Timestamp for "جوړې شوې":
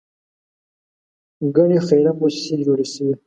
2.65-3.13